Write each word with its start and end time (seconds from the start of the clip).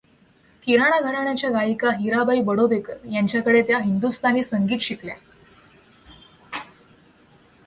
किराणा 0.67 0.99
घराण्याच्या 0.99 1.49
गायिका 1.49 1.89
हिराबाई 1.99 2.41
बडोदेकर 2.41 3.07
यांच्याकडे 3.11 3.61
त्या 3.61 3.77
हिंदुस्तानी 3.77 4.43
संगीत 4.43 4.79
शिकल्या. 4.81 5.15